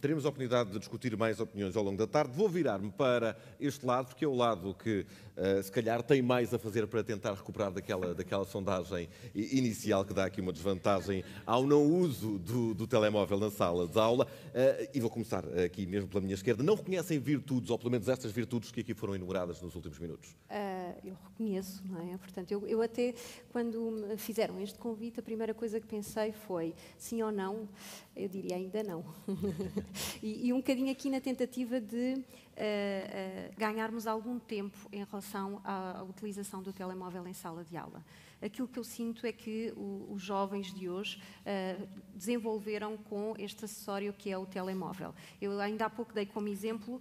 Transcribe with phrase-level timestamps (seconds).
[0.00, 2.32] Teremos a oportunidade de discutir mais opiniões ao longo da tarde.
[2.34, 5.04] Vou virar-me para este lado, porque é o lado que,
[5.36, 10.14] uh, se calhar, tem mais a fazer para tentar recuperar daquela, daquela sondagem inicial que
[10.14, 14.26] dá aqui uma desvantagem ao não uso do, do telemóvel na sala de aula.
[14.26, 16.62] Uh, e vou começar aqui mesmo pela minha esquerda.
[16.62, 20.30] Não reconhecem virtudes, ou pelo menos estas virtudes que aqui foram enumeradas nos últimos minutos?
[20.50, 22.16] Uh, eu reconheço, não é?
[22.16, 23.14] Portanto, eu, eu até,
[23.50, 27.68] quando me fizeram este convite, a primeira coisa que pensei foi sim ou não.
[28.16, 29.04] Eu diria ainda não.
[30.22, 35.60] e, e, um bocadinho aqui na tentativa de uh, uh, ganharmos algum tempo em relação
[35.64, 38.04] à, à, utilização do telemóvel em sala de aula.
[38.42, 43.64] Aquilo que eu sinto é que o, os jovens de hoje uh, desenvolveram com este
[43.64, 45.14] acessório que é o telemóvel.
[45.40, 47.00] Eu ainda há pouco dei como exemplo,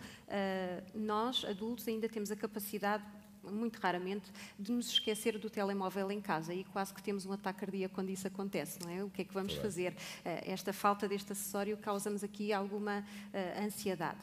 [0.94, 3.04] nós, adultos, ainda temos a capacidade
[3.44, 7.60] muito raramente, de nos esquecer do telemóvel em casa e quase que temos um ataque
[7.60, 9.04] cardíaco quando isso acontece, não é?
[9.04, 9.96] O que é que vamos fazer?
[10.24, 14.20] Eh, esta falta deste acessório causa-nos aqui alguma uh, ansiedade.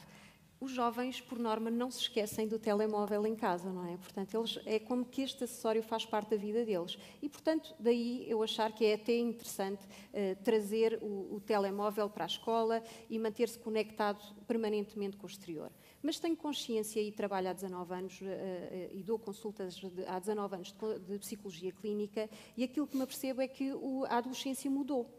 [0.59, 3.95] Os jovens, por norma, não se esquecem do telemóvel em casa, não é?
[3.97, 6.97] Portanto, eles, é como que este acessório faz parte da vida deles.
[7.21, 12.25] E, portanto, daí eu achar que é até interessante uh, trazer o, o telemóvel para
[12.25, 17.53] a escola e manter-se conectado permanentemente com o exterior mas tenho consciência e trabalho há
[17.53, 18.27] 19 anos uh, uh,
[18.91, 23.03] e dou consultas de, há 19 anos de, de, psicologia clínica e aquilo que me
[23.03, 25.09] apercebo é que o, a adolescência mudou.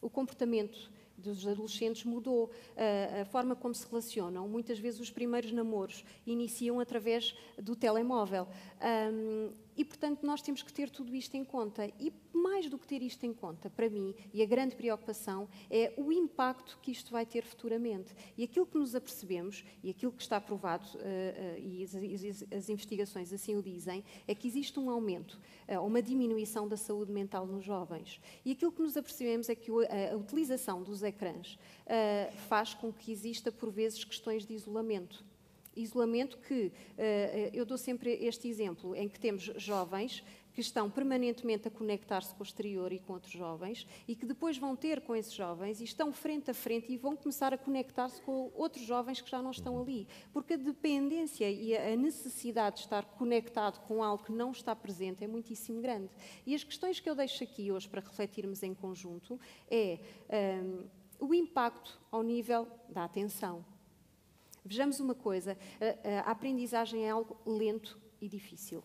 [0.00, 0.90] O comportamento
[1.22, 2.46] dos adolescentes mudou.
[2.46, 4.48] Uh, a forma como se relacionam.
[4.48, 8.46] Muitas vezes os primeiros namoros iniciam através do telemóvel.
[8.80, 11.86] Um, e, portanto, nós temos que ter tudo isto em conta.
[11.98, 15.92] E mais do que ter isto em conta, para mim, e a grande preocupação, é
[15.96, 18.14] o impacto que isto vai ter futuramente.
[18.36, 23.32] E aquilo que nos apercebemos, e aquilo que está provado, uh, uh, e as, investigações
[23.32, 27.64] assim o dizem, é que existe um aumento, uh, uma diminuição da saúde mental nos
[27.64, 28.20] jovens.
[28.44, 31.58] E aquilo que nos apercebemos é que a utilização dos ecrãs
[32.48, 35.24] faz com que exista, por vezes, questões de isolamento
[35.74, 40.22] Isolamento que, uh, eu dou sempre este exemplo, em que temos jovens
[40.52, 44.58] que estão permanentemente a conectar-se com o exterior e com outros jovens e que depois
[44.58, 48.20] vão ter com esses jovens e estão frente a frente e vão começar a conectar-se
[48.22, 50.06] com outros jovens que já não estão ali.
[50.32, 55.24] Porque a dependência e a necessidade de estar conectado com algo que não está presente
[55.24, 56.10] é muitíssimo grande.
[56.46, 59.40] E as questões que eu deixo aqui hoje para refletirmos em conjunto
[59.70, 59.98] é
[60.62, 60.84] um,
[61.18, 63.64] o impacto ao nível da atenção.
[64.64, 68.82] Vejamos uma coisa: a, a aprendizagem é algo lento e difícil.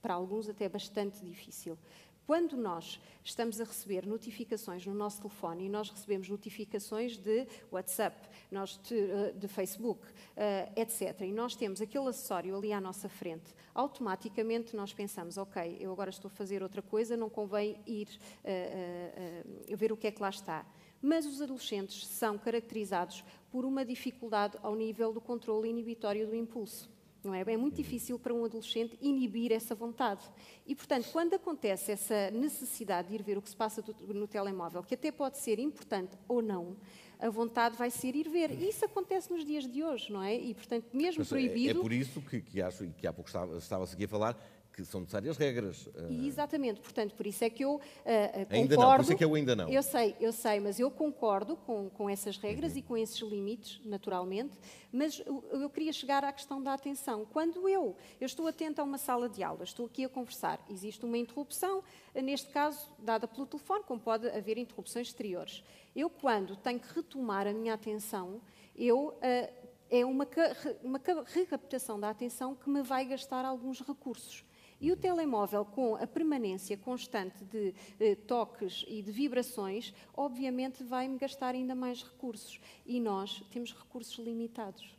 [0.00, 1.78] Para alguns, até bastante difícil.
[2.26, 8.28] Quando nós estamos a receber notificações no nosso telefone e nós recebemos notificações de WhatsApp,
[8.50, 12.80] nós de, eh, de Facebook, uh, eh, etc., e nós temos aquele acessório ali à
[12.80, 17.80] nossa frente, automaticamente nós pensamos: ok, eu agora estou a fazer outra coisa, não convém
[17.86, 18.08] ir
[18.44, 20.64] uh, uh, ver o que é que lá está.
[21.02, 26.88] Mas os adolescentes são caracterizados por uma dificuldade ao nível do controle inibitório do impulso.
[27.24, 27.40] Não é?
[27.40, 30.24] é muito difícil para um adolescente inibir essa vontade.
[30.66, 34.82] E, portanto, quando acontece essa necessidade de ir ver o que se passa no telemóvel,
[34.82, 36.76] que até pode ser importante ou não,
[37.20, 38.50] a vontade vai ser ir ver.
[38.50, 40.34] E isso acontece nos dias de hoje, não é?
[40.34, 41.78] E, portanto, mesmo Mas proibido...
[41.78, 44.08] É, é por isso que, que acho, e que há pouco estava-se estava aqui a
[44.08, 44.36] falar,
[44.72, 45.88] que são necessárias regras.
[45.94, 46.26] Eh.
[46.26, 48.54] Exatamente, portanto, por isso é que eu uh, concordo.
[48.54, 49.68] Ainda não, por isso é que eu ainda não.
[49.68, 52.78] Eu sei, eu sei, mas eu concordo com, com essas regras uhum.
[52.78, 54.58] e com esses limites, naturalmente,
[54.90, 57.26] mas eu, eu, queria chegar à questão da atenção.
[57.26, 61.04] Quando eu, eu estou atenta a uma sala de aula, estou aqui a conversar, existe
[61.04, 61.82] uma interrupção,
[62.14, 65.62] neste caso, dada pelo telefone, como pode haver interrupções exteriores.
[65.94, 68.40] Eu, quando tenho que retomar a minha atenção,
[68.74, 69.08] eu...
[69.08, 69.62] Uh,
[69.92, 70.26] é uma,
[70.82, 70.98] uma
[71.34, 74.42] recaptação da atenção que me vai gastar alguns recursos.
[74.82, 81.16] E o telemóvel, com a permanência constante de eh, toques e de vibrações, obviamente vai-me
[81.16, 82.60] gastar ainda mais recursos.
[82.84, 84.92] E nós temos recursos limitados.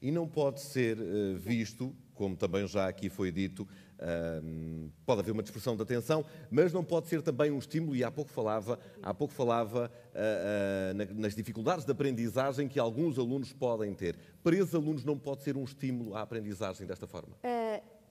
[0.00, 5.32] E não pode ser uh, visto, como também já aqui foi dito, uh, pode haver
[5.32, 8.78] uma dispersão de atenção, mas não pode ser também um estímulo, e há pouco falava,
[9.02, 14.16] há pouco falava uh, nas dificuldades de aprendizagem que alguns alunos podem ter.
[14.44, 17.34] Para esses alunos não pode ser um estímulo à aprendizagem desta forma?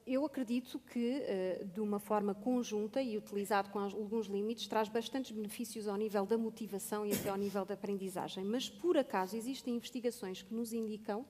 [0.06, 5.32] Eu acredito que, eh, de uma forma conjunta e utilizado com alguns limites, traz bastantes
[5.32, 8.44] benefícios ao nível da motivação e até ao nível da aprendizagem.
[8.44, 11.26] Mas, por acaso, existem investigações que nos indicam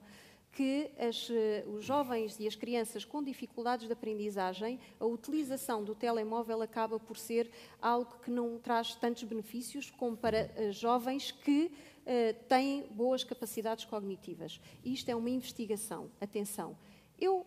[0.52, 5.94] que as, eh, os jovens e as crianças com dificuldades de aprendizagem, a utilização do
[5.94, 7.50] telemóvel acaba por ser
[7.80, 13.84] algo que não traz tantos benefícios como para uh, jovens que uh, têm boas capacidades
[13.84, 14.58] cognitivas.
[14.82, 16.10] Isto é uma investigação.
[16.18, 16.74] Atenção,
[17.18, 17.44] eu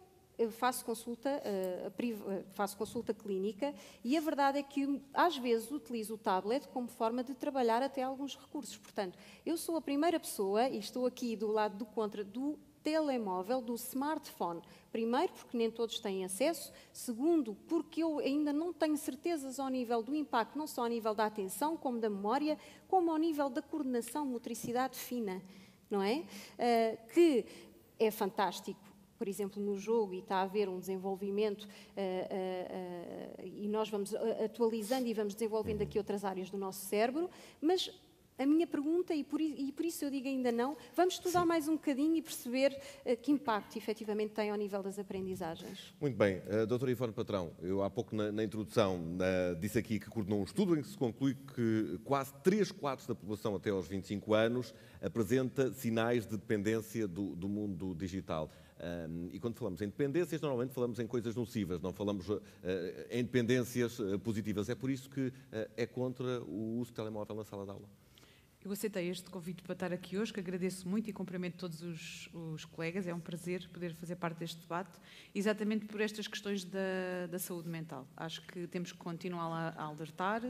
[0.51, 6.17] faço consulta, uh, faço consulta clínica e a verdade é que às vezes utilizo o
[6.17, 8.77] tablet como forma de trabalhar até alguns recursos.
[8.77, 13.61] Portanto, eu sou a primeira pessoa, e estou aqui do lado do contra, do telemóvel,
[13.61, 14.61] do smartphone.
[14.91, 16.71] Primeiro, porque nem todos têm acesso.
[16.91, 21.13] Segundo, porque eu ainda não tenho certezas ao nível do impacto, não só ao nível
[21.13, 22.57] da atenção, como da memória,
[22.87, 25.41] como ao nível da coordenação, motricidade fina,
[25.89, 26.23] não é?
[26.23, 27.45] Uh, que
[27.99, 28.88] é fantástico
[29.19, 33.89] por exemplo, no jogo e está a haver um desenvolvimento uh, uh, uh, e nós
[33.89, 37.29] vamos atualizando e vamos desenvolvendo aqui outras áreas do nosso cérebro,
[37.61, 37.91] mas
[38.39, 41.47] a minha pergunta, e por, e por, isso eu digo ainda não, vamos estudar Sim.
[41.47, 42.71] mais um bocadinho e perceber
[43.05, 45.93] uh, que impacto efetivamente tem ao nível das aprendizagens.
[45.99, 46.37] Muito bem.
[46.39, 50.39] Uh, doutora Ivone Patrão, eu há pouco na, na introdução uh, disse aqui que coordenou
[50.39, 54.33] um estudo em que se conclui que quase 3 quartos da população até aos 25
[54.33, 58.49] anos apresenta sinais de dependência do, do mundo digital.
[58.79, 62.41] Um, e quando falamos em dependências, normalmente falamos em coisas nocivas, não falamos uh,
[63.09, 64.69] em dependências uh, positivas.
[64.69, 65.33] É por isso que uh,
[65.75, 67.89] é contra o uso de telemóvel na sala de aula.
[68.61, 72.29] Eu aceitei este convite para estar aqui hoje, que agradeço muito e cumprimento todos os,
[72.33, 73.07] os, colegas.
[73.07, 74.99] É um prazer poder fazer parte deste debate,
[75.33, 78.05] exatamente por estas questões da, da saúde mental.
[78.17, 80.41] Acho que temos que continuar a, a, alertar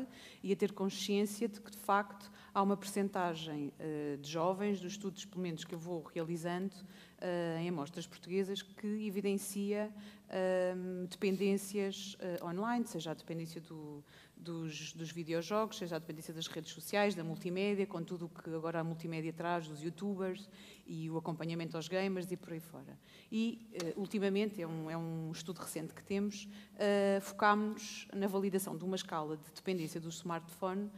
[0.41, 4.93] e a ter consciência de que, de facto, há uma percentagem uh, de jovens, dos
[4.93, 9.87] estudos, pelo menos, que eu vou realizando uh, em amostras portuguesas, que evidencia
[10.29, 14.03] uh, dependências online, seja a dependência do
[14.39, 18.49] dos, dos videojogos, seja a dependência das redes sociais, da multimédia, com tudo o que
[18.49, 20.49] agora a multimédia traz, dos youtubers
[20.87, 22.97] e o acompanhamento aos gamers e por aí fora.
[23.31, 26.45] E, uh, ultimamente, é um, é um, estudo recente que temos,
[26.75, 30.89] uh, focámos na validação de uma escala de dependência do smartphone um,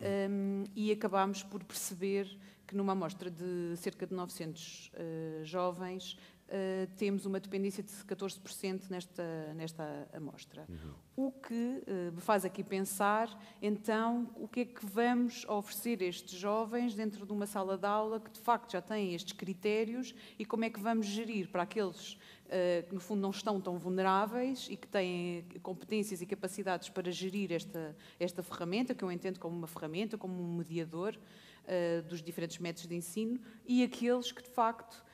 [0.00, 6.18] ehm, e acabámos por perceber que numa amostra de cerca de 900 uh, eh, jovens,
[6.54, 10.64] Uh, temos uma dependência de 14% nesta, nesta amostra.
[10.68, 11.26] Uhum.
[11.26, 13.28] O que uh, me faz aqui pensar,
[13.60, 17.86] então, o que é que vamos oferecer a estes jovens dentro de uma sala de
[17.86, 21.64] aula que, de facto, já têm estes critérios e como é que vamos gerir para
[21.64, 26.88] aqueles uh, que, no fundo, não estão tão vulneráveis e que têm competências e capacidades
[26.88, 31.18] para gerir esta, esta ferramenta, que eu entendo como uma ferramenta, como um mediador
[32.10, 35.13] dos diferentes métodos de ensino, e aqueles que, de facto, eh,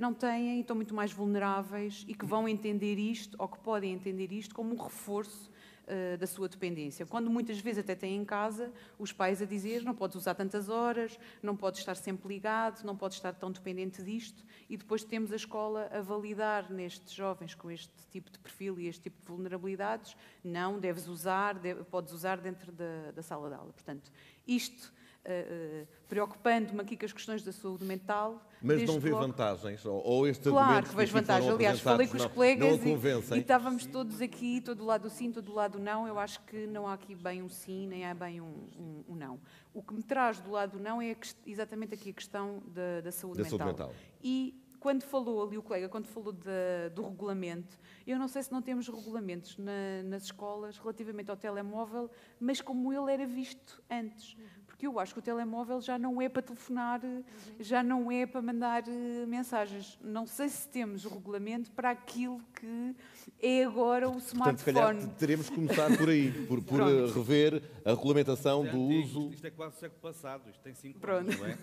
[0.00, 3.92] não têm e estão muito mais vulneráveis e que vão entender isto, ou que podem
[3.92, 5.50] entender isto, como um reforço
[5.90, 7.06] uh, da sua dependência.
[7.06, 10.68] Quando muitas vezes até têm em casa os pais a dizer não podes usar tantas
[10.68, 15.32] horas, não podes estar sempre ligado, não podes estar tão dependente disto, e depois temos
[15.32, 19.26] a escola a validar nestes jovens com este tipo de perfil e este tipo de
[19.26, 21.56] vulnerabilidades, não, deves usar,
[21.90, 23.72] podes usar dentro da, da sala de aula.
[23.72, 24.10] Portanto,
[24.46, 24.92] isto
[25.24, 28.46] uh, preocupando-me aqui com as questões da saúde mental.
[28.62, 29.84] Mas não vê vantagens?
[29.86, 31.52] Ou, ou este claro que vejo vantagens.
[31.52, 35.32] Aliás, falei com os não, colegas não e, e, estávamos todos aqui, todo lado sim,
[35.32, 36.06] todo lado não.
[36.06, 39.14] Eu acho que não há aqui bem um sim, nem há bem um, um, um
[39.14, 39.40] não.
[39.72, 43.38] O que me traz do lado não é exatamente aqui a questão da, da, saúde,
[43.38, 43.58] da mental.
[43.58, 43.94] saúde mental.
[44.22, 48.50] E quando falou ali o colega, quando falou de, do regulamento, eu não sei se
[48.50, 54.36] não temos regulamentos na, nas escolas relativamente ao telemóvel, mas como ele era visto antes
[54.80, 57.22] porque eu acho que o telemóvel já não é para telefonar, uhum.
[57.58, 59.98] já não é para mandar uh, mensagens.
[60.02, 62.96] Não sei se temos o regulamento para aquilo que
[63.42, 64.56] é agora o smartphone.
[64.56, 68.70] Portanto, se calhar teremos que começar por aí, por, por eh, rever a regulamentação é
[68.70, 69.02] do antigo.
[69.02, 69.30] uso.
[69.34, 71.28] Isto é quase o século passado, isto tem cinco Pronto.
[71.28, 71.58] anos, não é?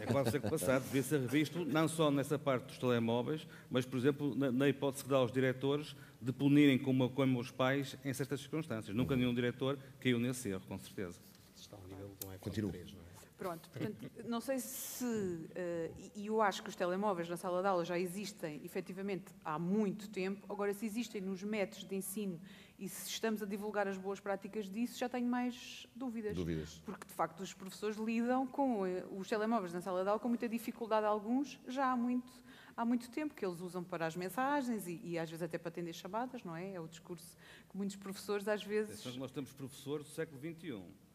[0.00, 3.84] É quase o século passado, devia ser revisto não só nessa parte dos telemóveis, mas,
[3.84, 7.94] por exemplo, na, na hipótese que dá aos diretores de punirem como, como os pais
[8.02, 8.96] em certas circunstâncias.
[8.96, 11.27] Nunca nenhum diretor caiu nesse erro, com certeza.
[12.40, 12.72] Continuo.
[12.74, 13.18] É?
[13.38, 15.04] Pronto, portanto, não sei se.
[15.04, 19.60] Uh, e eu acho que os telemóveis na sala de aula já existem, efetivamente, há
[19.60, 20.52] muito tempo.
[20.52, 22.40] Agora, se existem nos métodos de ensino
[22.76, 26.34] e se estamos a divulgar as boas práticas disso, já tenho mais dúvidas.
[26.34, 26.82] Dúvidas.
[26.84, 30.28] Porque, de facto, os professores lidam com uh, os telemóveis na sala de aula com
[30.28, 32.32] muita dificuldade, alguns, já há muito,
[32.76, 35.68] há muito tempo, que eles usam para as mensagens e, e às vezes até para
[35.68, 36.72] atender chamadas, não é?
[36.72, 37.36] É o discurso
[37.70, 39.16] que muitos professores, às vezes.
[39.16, 41.07] Nós temos professores do século XXI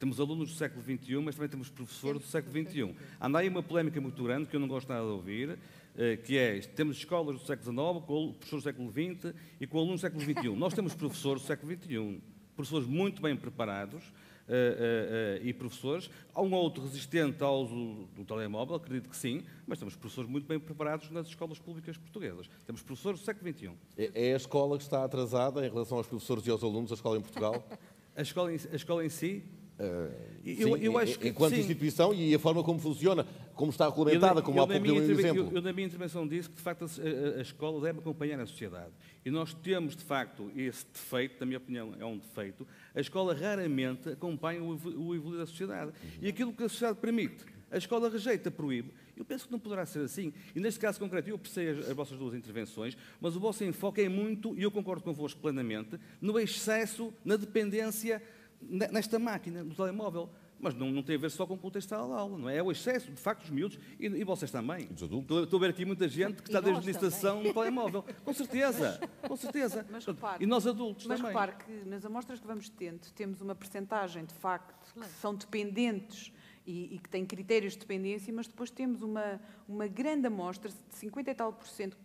[0.00, 2.94] temos alunos do século XXI, mas também temos professores do século XXI.
[3.20, 5.58] Anda aí uma polémica muito grande que eu não gosto nada de ouvir,
[5.94, 9.78] eh, que é, temos escolas do século XIX com professores do século XX e com
[9.78, 10.56] alunos do século XXI.
[10.56, 12.22] Nós temos professores do século XXI,
[12.56, 14.02] professores muito bem preparados,
[14.48, 16.10] Uh, uh, uh, e professores.
[16.34, 20.44] Há um outro resistente ao uso do telemóvel, acredito que sim, mas temos professores muito
[20.44, 22.50] bem preparados nas escolas públicas portuguesas.
[22.66, 23.70] Temos professores do século XXI.
[23.96, 26.96] É, é a escola que está atrasada em relação aos professores e aos alunos, a
[26.96, 27.64] escola em Portugal?
[28.16, 29.44] a, escola em, a escola em si
[29.80, 30.12] Uh,
[30.44, 31.60] eu, eu acho que, enquanto sim.
[31.60, 35.42] instituição e a forma como funciona, como está regulamentada, como há pouco deu um exemplo.
[35.44, 38.46] Eu, eu, na minha intervenção disse que, de facto, a, a, escola deve acompanhar a
[38.46, 38.90] sociedade.
[39.24, 42.66] E nós temos, de facto, esse defeito, na minha opinião, é um defeito.
[42.94, 45.92] A escola raramente acompanha o, o evoluir da sociedade.
[46.20, 48.92] E aquilo que a sociedade permite, a escola rejeita, proíbe.
[49.16, 50.32] Eu penso que não poderá ser assim.
[50.54, 54.02] E neste caso concreto, eu apreciei as, as, vossas duas intervenções, mas o vosso enfoque
[54.02, 58.22] é muito, e eu concordo convosco plenamente, no excesso, na dependência
[58.60, 60.30] nesta máquina, no telemóvel.
[60.62, 62.58] Mas não, não tem a ver só com o contexto da aula, não é?
[62.58, 64.88] É o excesso, de facto, dos miúdos e, e vocês também.
[64.94, 65.22] Os adultos.
[65.22, 68.04] Estou, estou, a ver aqui muita gente que está desde a licitação no telemóvel.
[68.22, 69.86] Com certeza, com certeza.
[69.90, 71.34] Mas, repare, e nós adultos mas também.
[71.34, 75.34] Mas repare que nas amostras que vamos tendo, temos uma percentagem, de facto, que são
[75.34, 76.30] dependentes
[76.66, 80.96] e, e, que têm critérios de dependência, mas depois temos uma, uma grande amostra, de
[80.96, 81.96] 50 e tal por cento,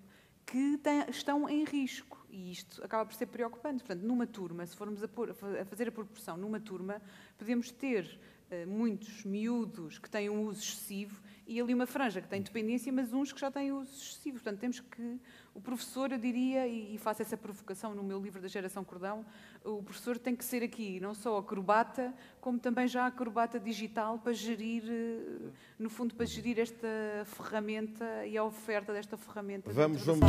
[0.55, 2.25] que estão em risco.
[2.29, 3.83] E isto acaba por ser preocupante.
[3.83, 7.01] Portanto, numa turma, se formos a, por, a fazer a proporção numa turma,
[7.37, 8.17] podemos ter
[8.49, 12.91] uh, muitos miúdos que têm um uso excessivo e ali uma franja que tem dependência,
[12.91, 14.35] mas uns que já têm uso excessivo.
[14.37, 15.19] Portanto, temos que.
[15.53, 19.25] O professor, eu diria, e, e faço essa provocação no meu livro da Geração Cordão,
[19.63, 24.33] o professor tem que ser aqui não só acrobata, como também já acrobata digital para
[24.33, 26.87] gerir, eh, no fundo, para gerir esta
[27.25, 29.71] ferramenta e a oferta desta ferramenta.
[29.71, 30.25] Vamos, vamos.